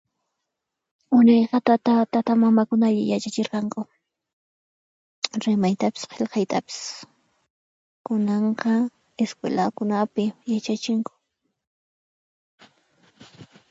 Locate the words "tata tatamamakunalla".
1.67-3.01